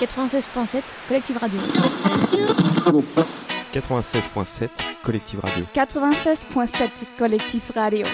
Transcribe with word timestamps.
96.7 0.00 0.82
Collective 1.08 1.38
Radio. 1.40 1.60
96.7 3.72 4.70
Collective 5.02 5.40
Radio. 5.42 5.66
96.7 5.72 7.06
Collective 7.16 7.72
Radio. 7.74 8.06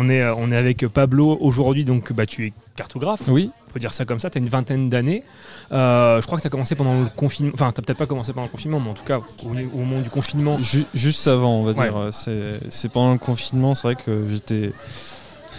On 0.00 0.08
est, 0.08 0.22
euh, 0.22 0.34
on 0.36 0.52
est 0.52 0.56
avec 0.56 0.86
Pablo 0.86 1.36
aujourd'hui, 1.40 1.84
donc 1.84 2.12
bah, 2.12 2.24
tu 2.24 2.46
es 2.46 2.52
cartographe. 2.76 3.22
Oui. 3.28 3.50
On 3.68 3.72
peut 3.72 3.80
dire 3.80 3.92
ça 3.92 4.04
comme 4.04 4.20
ça, 4.20 4.30
tu 4.30 4.38
as 4.38 4.40
une 4.40 4.48
vingtaine 4.48 4.88
d'années. 4.88 5.24
Euh, 5.72 6.20
je 6.20 6.26
crois 6.26 6.38
que 6.38 6.42
tu 6.42 6.46
as 6.46 6.50
commencé 6.50 6.74
pendant 6.76 7.00
le 7.00 7.08
confinement. 7.16 7.50
Enfin, 7.54 7.72
tu 7.74 7.82
peut-être 7.82 7.98
pas 7.98 8.06
commencé 8.06 8.32
pendant 8.32 8.46
le 8.46 8.50
confinement, 8.52 8.78
mais 8.80 8.90
en 8.90 8.94
tout 8.94 9.04
cas, 9.04 9.18
au, 9.18 9.48
au 9.48 9.78
moment 9.84 10.00
du 10.00 10.08
confinement. 10.10 10.56
Ju- 10.62 10.86
juste 10.94 11.26
avant, 11.26 11.56
on 11.60 11.64
va 11.64 11.72
Ouais. 11.72 11.88
dire. 11.90 12.08
C'est 12.12 12.60
c'est 12.70 12.90
pendant 12.90 13.12
le 13.12 13.18
confinement, 13.18 13.74
c'est 13.74 13.82
vrai 13.88 13.96
que 13.96 14.22
j'étais 14.30 14.70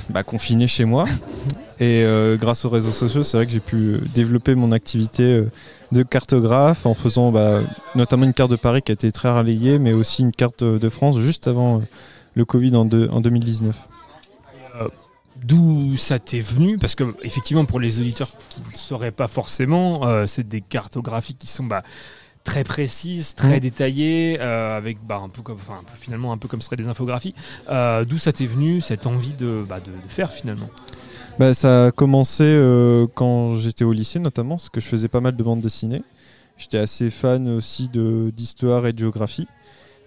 bah, 0.10 0.23
confiné 0.23 0.68
chez 0.68 0.85
moi. 0.85 1.05
Et 1.82 2.04
euh, 2.04 2.35
grâce 2.38 2.66
aux 2.66 2.70
réseaux 2.70 2.91
sociaux, 2.91 3.24
c'est 3.24 3.38
vrai 3.38 3.46
que 3.46 3.52
j'ai 3.54 3.62
pu 3.62 3.76
euh, 3.77 3.99
développer 4.13 4.54
mon 4.55 4.71
activité 4.71 5.24
euh, 5.24 5.46
de 5.94 6.04
cartographe 6.04 6.85
en 6.85 6.94
faisant 6.94 7.32
bah, 7.32 7.62
notamment 7.96 8.26
une 8.26 8.34
carte 8.34 8.52
de 8.52 8.58
Paris 8.58 8.82
qui 8.82 8.91
a 8.91 8.94
été 8.94 9.12
très 9.13 9.32
relayée, 9.32 9.80
mais 9.80 9.94
aussi 9.94 10.24
une 10.24 10.32
carte 10.34 10.62
euh, 10.63 10.77
de 10.77 10.90
France 10.90 11.18
juste 11.20 11.48
avant 11.48 11.77
euh, 11.77 11.82
le 12.35 12.44
Covid 12.44 12.76
en 12.76 12.84
2019. 12.85 13.88
D'où 15.42 15.96
ça 15.96 16.20
t'est 16.20 16.40
venu? 16.40 16.78
Parce 16.78 16.96
que, 16.96 17.16
effectivement, 17.24 17.64
pour 17.66 17.80
les 17.80 18.00
auditeurs 18.00 18.30
qui 18.50 18.62
ne 18.62 18.76
sauraient 18.76 19.12
pas 19.12 19.28
forcément, 19.28 20.05
euh, 20.05 20.26
c'est 20.28 20.48
des 20.48 20.60
cartographies 20.60 21.36
qui 21.36 21.48
sont 21.48 21.64
bah, 21.64 21.84
très 22.44 22.64
précises, 22.64 23.36
très 23.36 23.60
détaillées, 23.60 24.38
euh, 24.42 24.76
avec 24.76 24.98
bah, 25.05 25.22
un 25.24 25.30
peu 25.30 25.42
comme, 25.42 25.55
enfin, 25.55 25.76
un 25.82 25.84
peu- 25.84 25.96
finalement 25.96 26.34
un 26.34 26.38
peu 26.38 26.48
comme 26.48 26.62
ce 26.62 26.66
seraient 26.66 26.76
des 26.76 26.88
infographies. 26.90 27.36
Euh, 27.70 28.04
D'où 28.04 28.18
ça 28.18 28.34
t'est 28.34 28.48
venu 28.48 28.82
cette 28.82 29.08
envie 29.08 29.34
de, 29.34 29.63
bah, 29.68 29.80
de, 29.80 29.91
de 29.91 30.10
faire 30.10 30.32
finalement? 30.34 30.70
Bah, 31.38 31.54
ça 31.54 31.86
a 31.86 31.91
commencé 31.91 32.43
euh, 32.43 33.08
quand 33.14 33.55
j'étais 33.55 33.86
au 33.86 33.93
lycée 33.93 34.20
notamment, 34.20 34.55
parce 34.55 34.70
que 34.70 34.82
je 34.82 34.88
faisais 34.88 35.08
pas 35.08 35.21
mal 35.21 35.38
de 35.38 35.43
bandes 35.43 35.62
dessinées. 35.62 36.04
J'étais 36.58 36.80
assez 36.80 37.10
fan 37.10 37.48
aussi 37.48 37.88
de- 37.88 38.34
d'histoire 38.36 38.88
et 38.88 38.91
de 38.93 38.99
géographie. 38.99 39.48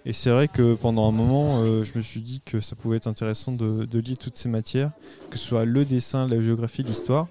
Et 0.05 0.11
c'est 0.11 0.29
vrai 0.29 0.47
que 0.49 0.75
pendant 0.75 1.07
un 1.07 1.11
moment, 1.11 1.61
euh, 1.61 1.83
je 1.83 1.93
me 1.97 2.01
suis 2.01 2.21
dit 2.21 2.41
que 2.45 2.59
ça 2.59 2.75
pouvait 2.75 2.97
être 2.97 3.07
intéressant 3.07 3.53
de, 3.53 3.85
de 3.85 3.99
lier 3.99 4.17
toutes 4.17 4.37
ces 4.37 4.49
matières, 4.49 4.91
que 5.29 5.37
ce 5.37 5.45
soit 5.47 5.63
le 5.65 5.85
dessin, 5.85 6.27
la 6.27 6.41
géographie, 6.41 6.83
l'histoire. 6.83 7.27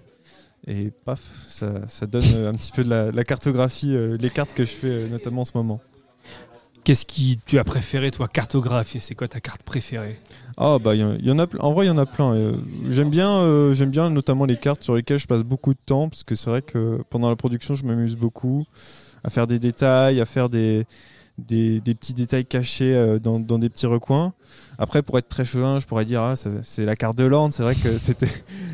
Et 0.67 0.91
paf, 1.05 1.21
ça, 1.49 1.87
ça 1.89 2.07
donne 2.07 2.25
euh, 2.35 2.49
un 2.49 2.53
petit 2.53 2.73
peu 2.73 2.83
de 2.85 2.89
la, 2.89 3.11
la 3.11 3.25
cartographie, 3.25 3.95
euh, 3.95 4.17
les 4.19 4.31
cartes 4.31 4.55
que 4.55 4.65
je 4.65 4.71
fais 4.71 5.09
notamment 5.09 5.43
en 5.43 5.45
ce 5.45 5.53
moment. 5.55 5.81
Qu'est-ce 6.85 7.05
qui 7.07 7.39
tu 7.47 7.59
as 7.59 7.65
préféré, 7.65 8.11
toi, 8.11 8.27
cartographier? 8.27 9.01
C'est 9.01 9.15
quoi 9.15 9.29
ta 9.29 9.41
carte 9.41 9.63
préférée? 9.63 10.19
Ah 10.57 10.79
bah 10.81 10.95
y, 10.95 11.03
en- 11.05 11.15
y 11.17 11.31
en 11.31 11.39
a 11.39 11.47
en 11.61 11.73
vrai 11.73 11.87
il 11.87 11.89
y 11.89 11.91
en 11.91 11.99
a 11.99 12.07
plein. 12.07 12.35
euh, 12.35 12.57
j'aime 12.91 13.09
bien 13.09 13.31
euh, 13.31 13.73
j'aime 13.73 13.91
bien 13.91 14.11
notamment 14.11 14.45
les 14.45 14.57
cartes 14.59 14.83
sur 14.83 14.95
lesquelles 14.97 15.19
je 15.19 15.27
passe 15.27 15.43
beaucoup 15.45 15.73
de 15.73 15.79
temps 15.87 16.09
parce 16.11 16.25
que 16.25 16.35
c'est 16.35 16.51
vrai 16.51 16.61
que 16.61 17.01
pendant 17.09 17.31
la 17.31 17.37
production 17.37 17.75
je 17.75 17.85
m'amuse 17.87 18.17
beaucoup 18.17 18.65
à 19.25 19.31
faire 19.31 19.47
des 19.47 19.59
détails, 19.59 20.21
à 20.21 20.27
faire 20.27 20.49
des 20.51 20.85
des, 21.39 21.81
petits 21.81 22.15
détails 22.15 22.45
cachés 22.45 22.95
euh, 22.95 23.19
dans, 23.19 23.41
des 23.41 23.69
petits 23.69 23.87
recoins. 23.87 24.33
Après 24.79 25.03
pour 25.03 25.19
être 25.19 25.29
très 25.29 25.45
chauvin, 25.45 25.81
je 25.81 25.87
pourrais 25.87 26.05
dire 26.05 26.21
ah 26.21 26.35
c'est 26.37 26.85
la 26.85 26.97
carte 26.97 27.17
de 27.17 27.25
l'Orne, 27.25 27.53
c'est 27.53 27.63
vrai 27.63 27.75
que 27.75 27.99
c'était 27.99 28.29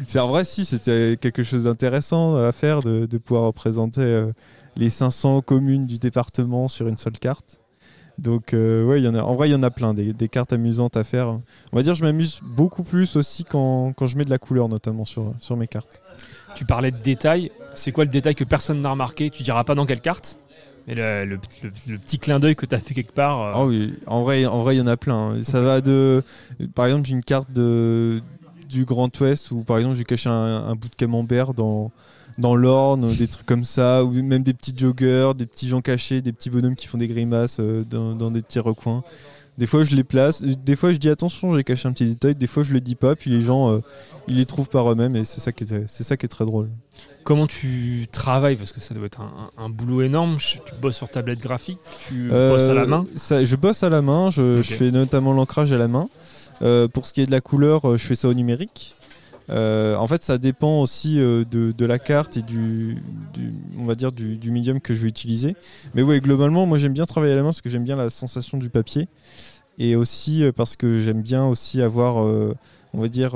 c'est 0.06 0.18
en 0.18 0.28
vrai 0.28 0.44
si 0.44 0.64
c'était 0.64 1.16
quelque 1.20 1.42
chose 1.42 1.64
d'intéressant 1.64 2.36
à 2.36 2.52
faire 2.52 2.82
de, 2.82 3.06
pouvoir 3.18 3.44
représenter 3.44 4.00
euh, 4.00 4.32
les 4.76 4.88
500 4.88 5.42
communes 5.42 5.86
du 5.86 5.98
département 5.98 6.68
sur 6.68 6.88
une 6.88 6.98
seule 6.98 7.18
carte. 7.18 7.60
Donc 8.18 8.52
euh, 8.52 8.84
ouais, 8.84 9.06
en 9.06 9.36
vrai 9.36 9.48
il 9.48 9.52
y 9.52 9.54
en 9.54 9.62
a 9.62 9.70
plein 9.70 9.94
des, 9.94 10.12
des 10.12 10.28
cartes 10.28 10.52
amusantes 10.52 10.96
à 10.96 11.04
faire. 11.04 11.28
On 11.72 11.76
va 11.76 11.82
dire 11.82 11.94
je 11.94 12.02
m'amuse 12.02 12.40
beaucoup 12.42 12.82
plus 12.82 13.16
aussi 13.16 13.44
quand, 13.44 13.92
quand 13.92 14.08
je 14.08 14.16
mets 14.18 14.24
de 14.24 14.30
la 14.30 14.38
couleur 14.38 14.68
notamment 14.68 15.04
sur, 15.04 15.34
sur 15.40 15.56
mes 15.56 15.68
cartes. 15.68 16.02
Tu 16.56 16.64
parlais 16.64 16.90
de 16.90 16.98
détails. 16.98 17.52
C'est 17.74 17.92
quoi 17.92 18.04
le 18.04 18.10
détail 18.10 18.34
que 18.34 18.42
personne 18.42 18.80
n'a 18.80 18.90
remarqué? 18.90 19.30
Tu 19.30 19.44
diras 19.44 19.62
pas 19.62 19.76
dans 19.76 19.86
quelle 19.86 20.00
carte? 20.00 20.38
Le, 20.94 21.36
petit 21.98 22.18
clin 22.18 22.38
d'œil 22.40 22.56
que 22.56 22.66
tu 22.66 22.74
as 22.74 22.78
fait 22.78 22.94
quelque 22.94 23.12
part. 23.12 23.40
euh, 23.42 23.50
Ah 23.54 23.64
oui, 23.66 23.94
en 24.06 24.22
vrai 24.22 24.46
en 24.46 24.62
vrai 24.62 24.76
il 24.76 24.78
y 24.78 24.82
en 24.82 24.86
a 24.86 24.96
plein. 24.96 25.34
hein. 25.36 25.42
Ça 25.42 25.60
va 25.60 25.80
de 25.80 26.22
par 26.74 26.86
exemple 26.86 27.06
j'ai 27.06 27.14
une 27.14 27.24
carte 27.24 27.50
de 27.52 28.20
du 28.68 28.84
Grand 28.84 29.10
Ouest 29.20 29.50
où 29.50 29.62
par 29.62 29.78
exemple 29.78 29.96
j'ai 29.96 30.04
caché 30.04 30.28
un, 30.28 30.74
bout 30.74 30.88
de 30.88 30.94
camembert 30.94 31.54
dans 31.54 31.90
dans 32.38 32.54
l'Orne, 32.54 33.12
des 33.16 33.26
trucs 33.26 33.46
comme 33.46 33.64
ça, 33.64 34.04
ou 34.04 34.12
même 34.22 34.44
des 34.44 34.54
petits 34.54 34.72
joggers, 34.76 35.32
des 35.36 35.46
petits 35.46 35.66
gens 35.66 35.80
cachés, 35.80 36.22
des 36.22 36.32
petits 36.32 36.50
bonhommes 36.50 36.76
qui 36.76 36.86
font 36.86 36.96
des 36.98 37.08
grimaces 37.08 37.56
euh, 37.58 37.82
dans, 37.82 38.14
dans 38.14 38.30
des 38.30 38.42
petits 38.42 38.60
recoins. 38.60 39.02
Des 39.58 39.66
fois 39.66 39.82
je 39.82 39.94
les 39.96 40.04
place, 40.04 40.40
des 40.40 40.76
fois 40.76 40.92
je 40.92 40.98
dis 40.98 41.08
attention 41.08 41.56
j'ai 41.56 41.64
caché 41.64 41.88
un 41.88 41.92
petit 41.92 42.06
détail, 42.06 42.36
des 42.36 42.46
fois 42.46 42.62
je 42.62 42.72
le 42.72 42.80
dis 42.80 42.94
pas, 42.94 43.16
puis 43.16 43.28
les 43.30 43.42
gens 43.42 43.70
euh, 43.72 43.80
ils 44.28 44.36
les 44.36 44.46
trouvent 44.46 44.68
par 44.68 44.90
eux-mêmes 44.90 45.16
et 45.16 45.24
c'est 45.24 45.40
ça 45.40 45.50
qui 45.50 45.64
est 45.64 45.84
c'est 45.88 46.04
ça 46.04 46.16
qui 46.16 46.26
est 46.26 46.28
très 46.28 46.46
drôle. 46.46 46.70
Comment 47.24 47.46
tu 47.48 48.06
travailles? 48.12 48.56
Parce 48.56 48.72
que 48.72 48.80
ça 48.80 48.94
doit 48.94 49.06
être 49.06 49.20
un, 49.20 49.50
un- 49.58 49.64
un 49.64 49.68
boulot 49.68 50.00
énorme. 50.02 50.38
Je- 50.38 50.58
Tu 50.64 50.74
bosses 50.80 50.96
sur 50.96 51.08
tablette 51.10 51.40
graphique, 51.40 51.78
tu 52.08 52.28
Euh, 52.32 52.52
bosses 52.52 52.68
à 52.68 52.74
la 52.74 52.86
main? 52.86 53.04
ça- 53.16 53.44
Je 53.44 53.56
bosse 53.56 53.82
à 53.82 53.88
la 53.88 54.00
main, 54.00 54.30
je, 54.30 54.62
fais 54.62 54.90
notamment 54.92 55.32
l'ancrage 55.32 55.72
à 55.72 55.76
la 55.76 55.88
main. 55.88 56.08
Euh, 56.62 56.88
pour 56.88 57.06
ce 57.06 57.12
qui 57.12 57.20
est 57.20 57.26
de 57.26 57.30
la 57.32 57.40
couleur, 57.40 57.96
je 57.98 58.04
fais 58.04 58.14
ça 58.14 58.28
au 58.28 58.34
numérique. 58.34 58.94
Euh, 59.50 59.96
en 59.96 60.06
fait, 60.06 60.24
ça 60.24 60.38
dépend 60.38 60.80
aussi 60.80 61.20
euh, 61.20 61.44
de, 61.44 61.84
la 61.84 61.98
carte 61.98 62.36
et 62.36 62.42
du, 62.42 62.98
on 63.78 63.84
va 63.84 63.94
dire 63.94 64.12
du, 64.12 64.36
du 64.36 64.50
medium 64.50 64.80
que 64.80 64.94
je 64.94 65.02
vais 65.02 65.08
utiliser. 65.08 65.56
Mais 65.94 66.02
ouais, 66.02 66.20
globalement, 66.20 66.66
moi 66.66 66.78
j'aime 66.78 66.92
bien 66.92 67.06
travailler 67.06 67.32
à 67.32 67.36
la 67.36 67.42
main 67.42 67.48
parce 67.48 67.62
que 67.62 67.70
j'aime 67.70 67.84
bien 67.84 67.96
la 67.96 68.10
sensation 68.10 68.58
du 68.58 68.68
papier 68.68 69.08
et 69.78 69.96
aussi 69.96 70.44
euh, 70.44 70.52
parce 70.52 70.76
que 70.76 71.00
j'aime 71.00 71.22
bien 71.22 71.46
aussi 71.46 71.80
avoir, 71.80 72.16
on 72.16 73.00
va 73.00 73.08
dire, 73.08 73.32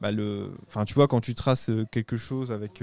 bah, 0.00 0.10
le, 0.10 0.50
enfin 0.66 0.84
tu 0.84 0.94
vois 0.94 1.08
quand 1.08 1.20
tu 1.20 1.34
traces 1.34 1.70
quelque 1.90 2.16
chose 2.16 2.52
avec, 2.52 2.82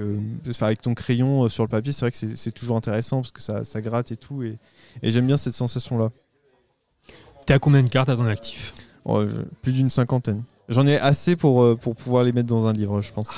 avec 0.62 0.82
ton 0.82 0.94
crayon 0.94 1.48
sur 1.50 1.64
le 1.64 1.70
papier, 1.70 1.92
c'est 1.94 2.06
vrai 2.06 2.12
que 2.12 2.18
c'est 2.18 2.52
toujours 2.52 2.78
intéressant 2.78 3.22
parce 3.22 3.32
que 3.32 3.42
ça, 3.42 3.82
gratte 3.82 4.12
et 4.12 4.18
tout 4.18 4.42
et, 4.42 4.58
j'aime 5.04 5.28
bien 5.28 5.38
cette 5.38 5.56
sensation 5.56 5.98
là. 5.98 6.10
T'es 7.46 7.54
à 7.54 7.60
combien 7.60 7.84
de 7.84 7.90
cartes 7.90 8.10
à 8.10 8.16
ton 8.16 8.28
actif? 8.28 8.74
Oh, 9.06 9.26
je- 9.28 9.42
plus 9.62 9.74
d'une 9.74 9.90
cinquantaine. 9.90 10.44
J'en 10.70 10.86
ai 10.88 10.98
assez 10.98 11.36
pour, 11.36 11.64
euh, 11.64 11.76
pour 11.76 11.96
pouvoir 11.96 12.24
les 12.24 12.32
mettre 12.32 12.48
dans 12.48 12.68
un 12.68 12.74
livre, 12.74 13.02
je 13.02 13.12
pense. 13.12 13.30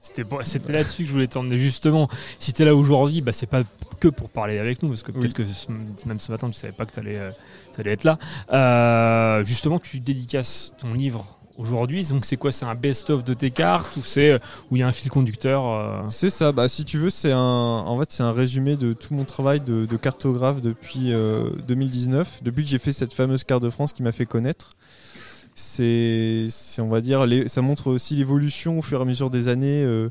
C'était 0.00 0.72
là-dessus 0.72 1.02
que 1.02 1.08
je 1.08 1.12
voulais 1.12 1.26
t'emmener 1.26 1.58
justement. 1.58 2.08
Si 2.38 2.52
t'es 2.52 2.64
là 2.64 2.74
aujourd'hui, 2.74 3.20
bah, 3.20 3.32
c'est 3.32 3.46
pas 3.46 3.62
que 4.00 4.08
pour 4.08 4.30
parler 4.30 4.58
avec 4.58 4.82
nous, 4.82 4.88
parce 4.88 5.02
que 5.02 5.12
peut-être 5.12 5.34
que 5.34 5.44
ce- 5.44 5.68
même 6.06 6.18
ce 6.18 6.30
matin 6.32 6.48
tu 6.48 6.54
savais 6.54 6.72
pas 6.72 6.86
que 6.86 6.92
t'allais 6.92 7.18
euh, 7.18 7.30
t'allais 7.72 7.90
être 7.92 8.04
là. 8.04 8.16
Euh, 8.52 9.44
justement, 9.44 9.78
tu 9.78 10.00
dédicaces 10.00 10.72
ton 10.78 10.94
livre 10.94 11.37
aujourd'hui. 11.58 12.06
Donc 12.06 12.24
c'est 12.24 12.36
quoi? 12.36 12.52
C'est 12.52 12.64
un 12.64 12.74
best-of 12.74 13.24
de 13.24 13.34
tes 13.34 13.50
cartes 13.50 13.96
ou 13.96 14.02
c'est 14.02 14.30
euh, 14.30 14.38
où 14.70 14.76
il 14.76 14.78
y 14.80 14.82
a 14.82 14.86
un 14.86 14.92
fil 14.92 15.10
conducteur 15.10 15.66
euh, 15.66 16.02
C'est 16.08 16.30
ça, 16.30 16.52
bah, 16.52 16.68
si 16.68 16.84
tu 16.84 16.96
veux, 16.96 17.10
c'est 17.10 17.32
un, 17.32 17.38
en 17.38 17.98
fait, 17.98 18.10
c'est 18.10 18.22
un 18.22 18.32
résumé 18.32 18.76
de 18.76 18.92
tout 18.94 19.12
mon 19.12 19.24
travail 19.24 19.60
de, 19.60 19.84
cartographe 19.96 20.62
depuis 20.62 21.12
euh, 21.12 21.50
2019, 21.66 22.42
depuis 22.42 22.64
que 22.64 22.70
j'ai 22.70 22.78
fait 22.78 22.92
cette 22.92 23.12
fameuse 23.12 23.44
carte 23.44 23.62
de 23.62 23.70
France 23.70 23.92
qui 23.92 24.02
m'a 24.02 24.12
fait 24.12 24.26
connaître. 24.26 24.70
C'est, 25.58 26.48
on 26.78 26.88
va 26.88 27.00
dire, 27.00 27.26
ça 27.48 27.62
montre 27.62 27.88
aussi 27.88 28.14
l'évolution 28.14 28.78
au 28.78 28.82
fur 28.82 29.00
et 29.00 29.02
à 29.02 29.04
mesure 29.04 29.28
des 29.28 29.48
années, 29.48 29.82
euh, 29.82 30.08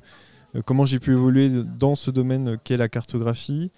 euh, 0.56 0.62
comment 0.66 0.86
j'ai 0.86 1.00
pu 1.00 1.14
évoluer 1.14 1.50
dans 1.80 1.96
ce 1.96 2.12
domaine 2.12 2.58
qu'est 2.66 2.76
la 2.76 2.90
cartographie. 2.90 3.72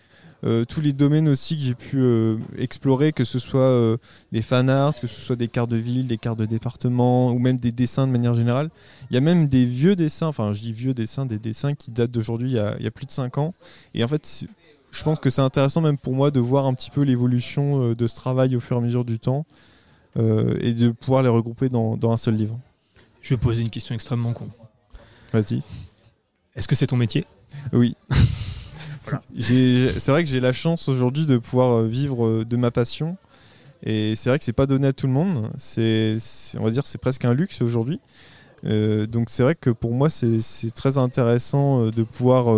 Euh, 0.45 0.63
tous 0.63 0.79
les 0.79 0.93
domaines 0.93 1.27
aussi 1.27 1.57
que 1.57 1.61
j'ai 1.63 1.75
pu 1.75 1.97
euh, 1.99 2.37
explorer, 2.57 3.11
que 3.11 3.25
ce 3.25 3.39
soit 3.39 3.59
euh, 3.59 3.97
des 4.31 4.41
fan 4.41 4.69
art, 4.69 4.93
que 4.93 5.05
ce 5.07 5.19
soit 5.19 5.35
des 5.35 5.49
cartes 5.49 5.69
de 5.69 5.75
ville, 5.75 6.07
des 6.07 6.17
cartes 6.17 6.39
de 6.39 6.45
département, 6.45 7.31
ou 7.31 7.39
même 7.39 7.57
des 7.57 7.71
dessins 7.73 8.07
de 8.07 8.11
manière 8.13 8.35
générale. 8.35 8.69
Il 9.11 9.15
y 9.15 9.17
a 9.17 9.21
même 9.21 9.47
des 9.49 9.65
vieux 9.65 9.95
dessins, 9.97 10.27
enfin 10.27 10.53
je 10.53 10.61
dis 10.61 10.71
vieux 10.71 10.93
dessins, 10.93 11.25
des 11.25 11.39
dessins 11.39 11.75
qui 11.75 11.91
datent 11.91 12.11
d'aujourd'hui 12.11 12.51
il, 12.51 12.55
y 12.55 12.59
a- 12.59 12.75
il 12.79 12.83
y 12.85 12.87
a 12.87 12.91
plus 12.91 13.05
de 13.05 13.11
5 13.11 13.37
ans. 13.37 13.53
Et 13.93 14.03
en 14.03 14.07
fait, 14.07 14.45
je 14.91 15.03
pense 15.03 15.19
que 15.19 15.29
c'est 15.29 15.41
intéressant 15.41 15.81
même 15.81 15.97
pour 15.97 16.13
moi 16.15 16.31
de 16.31 16.39
voir 16.39 16.65
un 16.67 16.73
petit 16.73 16.89
peu 16.89 17.01
l'évolution 17.01 17.93
de 17.93 18.07
ce 18.07 18.15
travail 18.15 18.55
au 18.55 18.59
fur 18.61 18.77
et 18.77 18.79
à 18.79 18.81
mesure 18.81 19.03
du 19.05 19.19
temps 19.19 19.45
et 20.17 20.73
de 20.73 20.89
pouvoir 20.89 21.21
les 21.21 21.29
regrouper 21.29 21.69
dans, 21.69 21.95
dans 21.97 22.11
un 22.11 22.17
seul 22.17 22.35
livre. 22.35 22.57
Je 23.21 23.33
vais 23.35 23.37
poser 23.39 23.61
une 23.61 23.69
question 23.69 23.93
extrêmement 23.93 24.33
con. 24.33 24.47
Vas-y. 25.33 25.61
Est-ce 26.55 26.67
que 26.67 26.75
c'est 26.75 26.87
ton 26.87 26.97
métier? 26.97 27.25
Oui. 27.73 27.95
C'est 29.37 30.07
vrai 30.07 30.23
que 30.23 30.29
j'ai 30.29 30.39
la 30.39 30.53
chance 30.53 30.87
aujourd'hui 30.89 31.25
de 31.25 31.37
pouvoir 31.37 31.79
euh, 31.79 31.87
vivre 31.87 32.25
euh, 32.25 32.45
de 32.45 32.57
ma 32.57 32.71
passion. 32.71 33.17
Et 33.83 34.15
c'est 34.15 34.29
vrai 34.29 34.39
que 34.39 34.45
c'est 34.45 34.53
pas 34.53 34.65
donné 34.65 34.87
à 34.87 34.93
tout 34.93 35.07
le 35.07 35.13
monde. 35.13 35.49
C'est, 35.57 36.17
on 36.57 36.63
va 36.63 36.71
dire, 36.71 36.85
c'est 36.85 36.97
presque 36.97 37.25
un 37.25 37.33
luxe 37.33 37.61
aujourd'hui. 37.61 37.99
Euh, 38.65 39.07
donc 39.07 39.29
c'est 39.29 39.41
vrai 39.43 39.55
que 39.55 39.69
pour 39.69 39.93
moi, 39.93 40.09
c'est 40.09 40.71
très 40.75 40.97
intéressant 40.97 41.85
de 41.85 42.03
pouvoir 42.03 42.57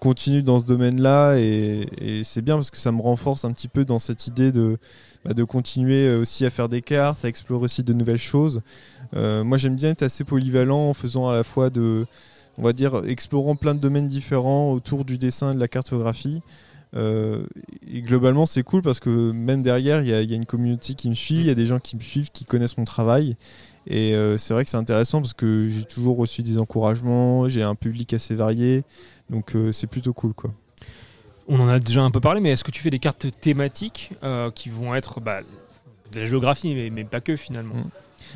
continuer 0.00 0.40
dans 0.40 0.58
ce 0.58 0.64
domaine-là. 0.64 1.36
Et, 1.36 2.22
c'est 2.24 2.40
bien 2.40 2.54
parce 2.54 2.70
que 2.70 2.78
ça 2.78 2.92
me 2.92 3.02
renforce 3.02 3.44
un 3.44 3.52
petit 3.52 3.68
peu 3.68 3.84
dans 3.84 3.98
cette 3.98 4.26
idée 4.26 4.50
de, 4.50 4.78
bah, 5.26 5.34
continuer 5.46 6.14
aussi 6.14 6.46
à 6.46 6.50
faire 6.50 6.70
des 6.70 6.80
cartes, 6.80 7.26
à 7.26 7.28
explorer 7.28 7.66
aussi 7.66 7.84
de 7.84 7.92
nouvelles 7.92 8.16
choses. 8.16 8.62
Moi, 9.12 9.58
j'aime 9.58 9.76
bien 9.76 9.90
être 9.90 10.02
assez 10.02 10.24
polyvalent 10.24 10.88
en 10.88 10.94
faisant 10.94 11.28
à 11.28 11.34
la 11.34 11.44
fois 11.44 11.68
de 11.68 12.06
on 12.58 12.62
va 12.62 12.72
dire, 12.72 13.02
explorant 13.06 13.56
plein 13.56 13.74
de 13.74 13.80
domaines 13.80 14.06
différents 14.06 14.72
autour 14.72 15.04
du 15.04 15.16
dessin 15.16 15.52
et 15.52 15.54
de 15.54 15.60
la 15.60 15.68
cartographie. 15.68 16.42
Euh, 16.96 17.44
et 17.90 18.00
globalement, 18.02 18.46
c'est 18.46 18.62
cool 18.62 18.82
parce 18.82 18.98
que 18.98 19.30
même 19.30 19.62
derrière, 19.62 20.00
il 20.02 20.08
y, 20.08 20.12
a- 20.12 20.22
il 20.22 20.30
y 20.30 20.32
a 20.32 20.36
une 20.36 20.46
communauté 20.46 20.94
qui 20.94 21.08
me 21.10 21.14
suit, 21.14 21.36
il 21.36 21.46
y 21.46 21.50
a 21.50 21.54
des 21.54 21.66
gens 21.66 21.78
qui 21.78 21.96
me 21.96 22.00
suivent, 22.00 22.30
qui 22.30 22.44
connaissent 22.44 22.78
mon 22.78 22.84
travail. 22.84 23.36
Et 23.86 24.14
euh, 24.14 24.36
c'est 24.38 24.54
vrai 24.54 24.64
que 24.64 24.70
c'est 24.70 24.76
intéressant 24.78 25.20
parce 25.20 25.34
que 25.34 25.68
j'ai 25.68 25.84
toujours 25.84 26.16
reçu 26.16 26.42
des 26.42 26.58
encouragements, 26.58 27.48
j'ai 27.48 27.62
un 27.62 27.74
public 27.74 28.12
assez 28.14 28.34
varié, 28.34 28.84
donc 29.30 29.54
euh, 29.54 29.72
c'est 29.72 29.86
plutôt 29.86 30.12
cool 30.12 30.34
quoi. 30.34 30.52
On 31.46 31.58
en 31.60 31.68
a 31.68 31.78
déjà 31.78 32.02
un 32.02 32.10
peu 32.10 32.20
parlé, 32.20 32.40
mais 32.40 32.50
est-ce 32.50 32.64
que 32.64 32.70
tu 32.70 32.82
fais 32.82 32.90
des 32.90 32.98
cartes 32.98 33.26
thématiques 33.40 34.10
qui 34.54 34.68
vont 34.68 34.94
être 34.94 35.20
bah, 35.20 35.40
de 36.12 36.20
la 36.20 36.26
géographie, 36.26 36.74
mais, 36.74 36.90
mais 36.90 37.04
pas 37.04 37.22
que 37.22 37.36
finalement? 37.36 37.74
Mm. 37.74 37.90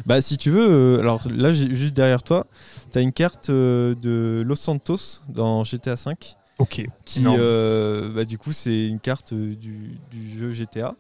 Bah 0.06 0.20
si 0.20 0.36
tu 0.38 0.50
veux, 0.50 0.68
euh, 0.70 0.98
alors 1.00 1.20
là 1.30 1.52
juste 1.52 1.94
derrière 1.94 2.22
toi, 2.22 2.46
tu 2.92 2.98
as 2.98 3.00
une 3.00 3.12
carte 3.12 3.50
euh, 3.50 3.94
de 3.94 4.42
Los 4.46 4.56
Santos 4.56 5.20
dans 5.28 5.64
GTA 5.64 5.94
V. 5.94 6.12
Ok. 6.58 6.86
qui 7.04 7.24
euh, 7.26 8.10
bah, 8.14 8.24
du 8.24 8.38
coup 8.38 8.52
c'est 8.52 8.86
une 8.86 9.00
carte 9.00 9.34
du, 9.34 9.98
du 10.12 10.38
jeu 10.38 10.52
GTA 10.52 10.94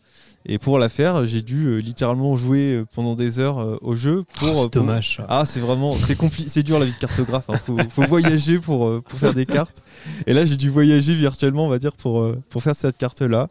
et 0.44 0.58
pour 0.58 0.78
la 0.80 0.88
faire 0.88 1.24
j'ai 1.24 1.42
dû 1.42 1.66
euh, 1.66 1.76
littéralement 1.78 2.34
jouer 2.36 2.82
pendant 2.96 3.14
des 3.14 3.38
heures 3.38 3.60
euh, 3.60 3.76
au 3.80 3.94
jeu 3.94 4.24
pour, 4.34 4.48
Oh, 4.48 4.54
c'est 4.54 4.60
pour- 4.62 4.70
dommage. 4.70 5.20
ah 5.28 5.44
c'est 5.46 5.60
vraiment 5.60 5.94
c'est 5.94 6.18
compli- 6.18 6.48
c'est 6.48 6.64
dur 6.64 6.80
la 6.80 6.86
vie 6.86 6.94
de 6.94 6.98
cartographe 6.98 7.44
hein. 7.48 7.58
faut, 7.64 7.76
faut 7.90 8.02
voyager 8.06 8.58
pour, 8.58 9.02
pour 9.04 9.18
faire 9.20 9.34
des 9.34 9.46
cartes 9.46 9.84
et 10.26 10.32
là 10.32 10.44
j'ai 10.44 10.56
dû 10.56 10.68
voyager 10.68 11.14
virtuellement 11.14 11.66
on 11.66 11.68
va 11.68 11.78
dire 11.78 11.92
pour, 11.92 12.26
pour 12.48 12.60
faire 12.62 12.74
cette 12.74 12.96
carte 12.96 13.20
là 13.22 13.48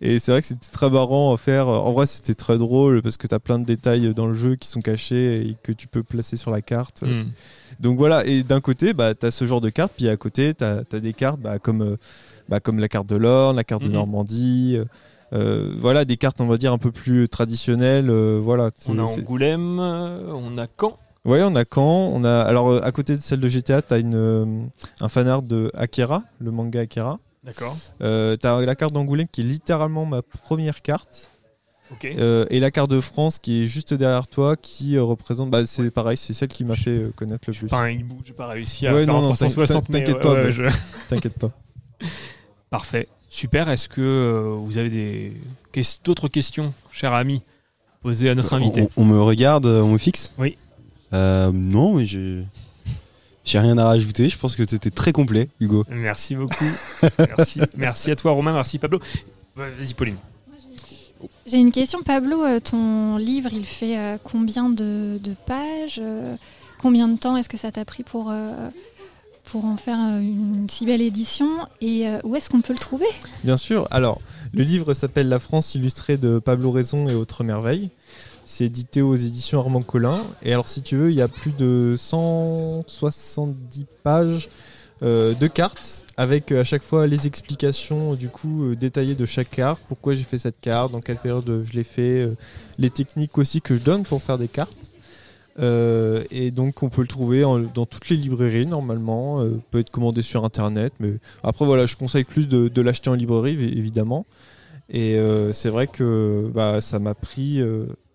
et 0.00 0.18
c'est 0.18 0.30
vrai 0.32 0.42
que 0.42 0.46
c'était 0.48 0.70
très 0.70 0.90
marrant 0.90 1.32
à 1.32 1.36
faire 1.36 1.68
en 1.68 1.92
vrai 1.92 2.06
c'était 2.06 2.34
très 2.34 2.58
drôle 2.58 3.00
parce 3.02 3.16
que 3.16 3.26
tu 3.26 3.34
as 3.34 3.38
plein 3.40 3.58
de 3.58 3.64
détails 3.64 4.12
dans 4.14 4.26
le 4.26 4.34
jeu 4.34 4.56
qui 4.56 4.68
sont 4.68 4.80
cachés 4.80 5.40
et 5.48 5.56
que 5.62 5.72
tu 5.72 5.88
peux 5.88 6.02
placer 6.02 6.36
sur 6.36 6.50
la 6.50 6.60
carte 6.62 7.02
Hmm. 7.02 7.24
donc 7.80 7.96
voilà, 7.98 8.24
et 8.26 8.42
d'un 8.42 8.60
côté, 8.60 8.92
bah, 8.94 9.14
tu 9.14 9.26
as 9.26 9.30
ce 9.30 9.44
genre 9.46 9.60
de 9.60 9.68
cartes, 9.70 9.92
puis 9.96 10.08
à 10.08 10.16
côté, 10.16 10.54
tu 10.54 10.64
as, 10.64 10.82
des 11.00 11.12
cartes 11.12 11.40
bah, 11.40 11.58
comme, 11.58 11.82
euh, 11.82 11.96
bah, 12.48 12.58
comme 12.60 12.78
la 12.78 12.88
carte 12.88 13.06
de 13.08 13.16
l'Orne, 13.16 13.56
la 13.56 13.64
carte 13.64 13.82
de 13.82 13.88
Mhm. 13.88 13.94
Normandie, 13.94 14.76
euh, 14.78 14.84
euh, 15.34 15.72
voilà, 15.76 16.04
des 16.04 16.16
cartes, 16.16 16.40
on 16.40 16.46
va 16.46 16.56
dire, 16.56 16.72
un 16.72 16.78
peu 16.78 16.90
plus 16.92 17.28
traditionnelles. 17.28 18.08
euh, 18.10 18.40
voilà, 18.42 18.70
On 18.88 18.98
a 18.98 19.02
Angoulême, 19.02 19.78
on 19.78 20.56
a 20.58 20.66
Caen. 20.80 20.96
Ouais, 21.24 21.42
on 21.42 21.54
a 21.56 21.64
Caen, 21.64 22.10
on 22.14 22.24
a, 22.24 22.40
alors 22.42 22.82
à 22.84 22.92
côté 22.92 23.16
de 23.16 23.20
celle 23.22 23.40
de 23.40 23.48
GTA, 23.48 23.82
tu 23.82 23.92
as 23.94 23.98
une, 23.98 24.68
un 25.00 25.08
fanart 25.08 25.42
de 25.42 25.70
Akira, 25.74 26.22
le 26.38 26.50
manga 26.52 26.80
Akira. 26.80 27.18
D'accord. 27.46 27.76
Euh, 28.02 28.36
tu 28.36 28.46
as 28.46 28.60
la 28.66 28.74
carte 28.74 28.92
d'Angoulême 28.92 29.28
qui 29.30 29.40
est 29.40 29.44
littéralement 29.44 30.04
ma 30.04 30.20
première 30.22 30.82
carte. 30.82 31.30
Ok. 31.92 32.04
Euh, 32.04 32.44
et 32.50 32.58
la 32.58 32.72
carte 32.72 32.90
de 32.90 33.00
France 33.00 33.38
qui 33.38 33.62
est 33.62 33.66
juste 33.68 33.94
derrière 33.94 34.26
toi, 34.26 34.56
qui 34.56 34.96
euh, 34.96 35.04
représente, 35.04 35.50
bah, 35.50 35.64
c'est 35.66 35.90
pareil, 35.92 36.16
c'est 36.16 36.32
celle 36.32 36.48
qui 36.48 36.64
m'a 36.64 36.74
fait 36.74 36.90
euh, 36.90 37.12
connaître 37.14 37.44
le 37.46 37.52
plus. 37.54 37.68
Pas 37.68 37.82
un 37.82 37.90
hibou, 37.90 38.18
j'ai 38.24 38.32
pas 38.32 38.48
réussi 38.48 38.88
à 38.88 38.92
Ouais, 38.92 39.04
faire 39.04 39.14
non, 39.14 39.20
non, 39.22 39.26
360. 39.34 39.88
mais 39.90 40.00
t'inquiète 40.00 40.20
pas, 40.20 40.34
ouais, 40.34 40.50
je- 40.50 40.64
T'inquiète 41.08 41.38
pas. 41.38 41.50
Parfait. 42.70 43.06
Super. 43.28 43.68
Est-ce 43.70 43.88
que 43.88 44.00
euh, 44.00 44.56
vous 44.58 44.78
avez 44.78 44.90
des 44.90 45.32
d'autres 46.04 46.26
questions, 46.28 46.72
cher 46.90 47.12
ami, 47.12 47.42
posées 48.02 48.30
à 48.30 48.34
notre 48.34 48.54
invité? 48.54 48.88
On, 48.96 49.02
on 49.02 49.04
me 49.04 49.22
regarde, 49.22 49.66
on 49.66 49.88
me 49.92 49.98
fixe? 49.98 50.32
Oui. 50.38 50.56
Euh, 51.12 51.52
non, 51.52 51.94
mais 51.94 52.04
j'ai. 52.04 52.42
J'ai 53.46 53.58
rien 53.60 53.78
à 53.78 53.84
rajouter. 53.84 54.28
Je 54.28 54.36
pense 54.36 54.56
que 54.56 54.64
c'était 54.64 54.90
très 54.90 55.12
complet, 55.12 55.48
Hugo. 55.60 55.84
Merci 55.88 56.34
beaucoup. 56.34 56.64
merci. 57.18 57.60
merci 57.76 58.10
à 58.10 58.16
toi, 58.16 58.32
Romain. 58.32 58.52
Merci, 58.52 58.78
Pablo. 58.78 58.98
Vas-y, 59.54 59.94
Pauline. 59.94 60.16
J'ai 61.46 61.58
une 61.58 61.70
question, 61.72 62.02
Pablo. 62.02 62.42
euh, 62.44 62.58
Ton 62.60 63.16
livre, 63.16 63.50
il 63.52 63.64
fait 63.64 63.96
euh, 63.96 64.16
combien 64.22 64.68
de, 64.68 65.18
de 65.22 65.32
pages? 65.46 66.00
Euh, 66.02 66.34
Combien 66.78 67.08
de 67.08 67.16
temps? 67.18 67.36
Est-ce 67.38 67.48
que 67.48 67.56
ça 67.56 67.72
t'a 67.72 67.86
pris 67.86 68.02
pour, 68.02 68.30
euh, 68.30 68.68
pour 69.46 69.64
en 69.64 69.76
faire 69.76 69.98
euh, 69.98 70.20
une 70.20 70.66
si 70.68 70.84
belle 70.86 71.00
édition 71.00 71.48
Et 71.80 72.06
euh, 72.08 72.18
où 72.24 72.36
est-ce 72.36 72.50
qu'on 72.50 72.60
peut 72.60 72.72
le 72.72 72.78
trouver? 72.78 73.06
Bien 73.44 73.56
sûr. 73.56 73.88
Alors, 73.90 74.20
le 74.52 74.62
livre 74.62 74.92
s'appelle 74.94 75.28
La 75.28 75.38
France 75.38 75.74
illustrée 75.74 76.16
de 76.16 76.38
Pablo 76.38 76.70
Raison 76.70 77.08
et 77.08 77.14
autres 77.14 77.44
merveilles. 77.44 77.90
C'est 78.44 78.64
édité 78.64 79.02
aux 79.02 79.14
éditions 79.14 79.58
Armand 79.58 79.82
Collin. 79.82 80.18
Et 80.42 80.52
alors, 80.52 80.68
si 80.68 80.82
tu 80.82 80.96
veux, 80.96 81.10
il 81.10 81.16
y 81.16 81.22
a 81.22 81.28
plus 81.28 81.52
de 81.52 81.94
170 81.96 83.86
pages 84.02 84.48
euh, 85.02 85.34
de 85.34 85.46
cartes 85.46 86.06
avec 86.16 86.52
à 86.52 86.64
chaque 86.64 86.82
fois 86.82 87.06
les 87.06 87.26
explications 87.26 88.14
du 88.14 88.30
coup 88.30 88.74
détaillées 88.74 89.14
de 89.14 89.26
chaque 89.26 89.50
carte, 89.50 89.82
pourquoi 89.88 90.14
j'ai 90.14 90.24
fait 90.24 90.38
cette 90.38 90.58
carte, 90.58 90.90
dans 90.92 91.02
quelle 91.02 91.18
période 91.18 91.62
je 91.62 91.72
l'ai 91.74 91.84
fait, 91.84 92.26
les 92.78 92.88
techniques 92.88 93.36
aussi 93.36 93.60
que 93.60 93.76
je 93.76 93.82
donne 93.82 94.04
pour 94.04 94.22
faire 94.22 94.38
des 94.38 94.48
cartes. 94.48 94.92
Euh, 95.58 96.24
et 96.30 96.50
donc 96.50 96.82
on 96.82 96.90
peut 96.90 97.00
le 97.00 97.06
trouver 97.06 97.42
dans 97.74 97.86
toutes 97.86 98.08
les 98.10 98.16
librairies 98.16 98.66
normalement, 98.66 99.40
euh, 99.40 99.58
peut 99.70 99.78
être 99.78 99.90
commandé 99.90 100.22
sur 100.22 100.44
internet, 100.44 100.92
mais 101.00 101.14
après 101.42 101.64
voilà, 101.64 101.86
je 101.86 101.96
conseille 101.96 102.24
plus 102.24 102.46
de, 102.48 102.80
l'acheter 102.80 103.10
en 103.10 103.14
librairie 103.14 103.56
évi- 103.56 103.76
évidemment. 103.76 104.26
Et 104.88 105.16
euh, 105.16 105.52
c'est 105.52 105.70
vrai 105.70 105.86
que 105.86 106.50
bah, 106.54 106.80
ça 106.80 106.98
m'a 106.98 107.14
pris 107.14 107.60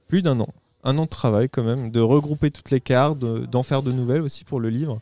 plus 0.08 0.22
d'un 0.22 0.40
an, 0.40 0.50
un 0.84 0.98
an 0.98 1.06
de 1.06 1.10
travail 1.10 1.50
quand 1.50 1.64
même, 1.64 1.92
de 1.92 2.00
regrouper 2.00 2.52
toutes 2.52 2.72
les 2.72 2.82
cartes, 2.82 3.20
de- 3.20 3.46
d'en 3.46 3.64
faire 3.64 3.82
de 3.82 3.92
nouvelles 3.92 4.22
aussi 4.22 4.44
pour 4.44 4.60
le 4.60 4.70
livre. 4.70 5.00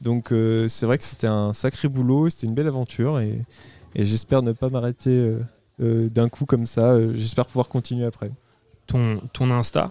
Donc 0.00 0.28
c'est 0.68 0.86
vrai 0.86 0.98
que 0.98 1.04
c'était 1.04 1.26
un 1.26 1.52
sacré 1.52 1.88
boulot, 1.88 2.28
c'était 2.28 2.46
une 2.46 2.54
belle 2.54 2.66
aventure 2.66 3.18
et, 3.18 3.40
et 3.94 4.04
j'espère 4.04 4.42
ne 4.42 4.52
pas 4.52 4.68
m'arrêter 4.68 5.32
d'un 5.78 6.28
coup 6.28 6.46
comme 6.46 6.66
ça. 6.66 6.98
j'espère 7.14 7.46
pouvoir 7.46 7.68
continuer 7.68 8.04
après. 8.04 8.30
Ton, 8.86 9.20
ton 9.32 9.50
Insta? 9.50 9.88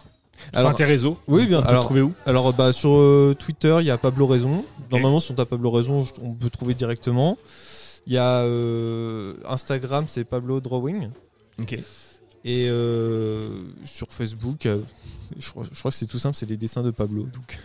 Alors- 0.54 0.70
Enfin, 0.70 0.78
tes 0.78 0.86
réseaux 0.86 1.18
Oui, 1.28 1.48
bien. 1.48 1.60
On 1.60 1.62
peut 1.64 1.68
Alors, 1.70 1.86
trouver 1.86 2.02
où 2.02 2.14
Alors 2.26 2.54
bah, 2.54 2.72
sur 2.74 2.92
euh, 2.96 3.36
Twitter, 3.38 3.76
il 3.82 3.86
y 3.88 3.92
a 3.92 3.98
Pablo 3.98 4.28
Raison. 4.28 4.64
Normalement, 4.92 5.20
si 5.20 5.32
on 5.32 5.36
tape 5.36 5.50
Pablo 5.50 5.72
Raison, 5.72 6.08
on 6.22 6.34
peut 6.34 6.50
trouver 6.50 6.74
directement. 6.74 7.38
Il 8.08 8.14
y 8.14 8.18
a 8.18 8.42
euh, 8.44 9.34
Instagram, 9.48 10.06
c'est 10.08 10.24
Pablo 10.26 10.60
Drawing. 10.62 11.10
Ok. 11.60 11.74
Et 12.48 12.68
euh, 12.70 13.50
sur 13.86 14.08
Facebook, 14.12 14.68
je, 15.40 15.50
crois, 15.50 15.64
je 15.72 15.80
crois 15.80 15.90
que 15.90 15.98
c'est 15.98 16.06
tout 16.06 16.20
simple, 16.20 16.36
c'est 16.36 16.48
les 16.48 16.58
dessins 16.58 16.84
de 16.84 16.92
Pablo. 16.92 17.24
Donc 17.24 17.58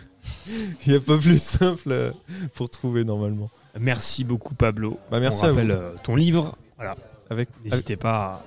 il 0.87 0.91
n'y 0.91 0.97
a 0.97 0.99
pas 0.99 1.17
plus 1.17 1.39
simple 1.41 2.13
pour 2.55 2.69
trouver 2.69 3.03
normalement. 3.03 3.49
Merci 3.79 4.23
beaucoup, 4.23 4.55
Pablo. 4.55 4.97
Bah, 5.11 5.19
merci 5.19 5.41
On 5.43 5.47
à 5.47 5.51
vous. 5.51 5.57
rappelle 5.59 5.77
ton 6.03 6.15
livre. 6.15 6.57
Voilà. 6.77 6.95
Avec, 7.29 7.49
N'hésitez 7.63 7.95
pas 7.95 8.43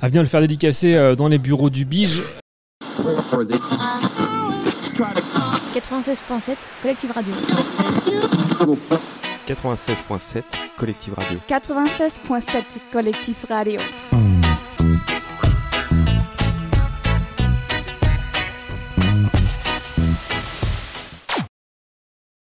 à, 0.00 0.06
à 0.06 0.08
venir 0.08 0.22
le 0.22 0.28
faire 0.28 0.40
dédicacer 0.40 1.14
dans 1.16 1.28
les 1.28 1.38
bureaux 1.38 1.68
du 1.70 1.84
Bige. 1.84 2.22
96.7 5.74 6.56
Collective 6.82 7.12
Radio. 7.12 7.32
96.7 9.46 10.44
Collective 10.76 11.14
Radio. 11.16 11.40
96.7 11.46 12.80
Collectif 12.90 13.44
Radio. 13.48 14.27